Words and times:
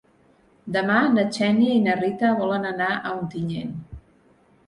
Demà 0.75 0.95
na 1.17 1.25
Xènia 1.35 1.75
i 1.75 1.83
na 1.87 1.97
Rita 1.99 2.33
volen 2.41 2.65
anar 2.69 2.89
a 3.09 3.13
Ontinyent. 3.19 3.77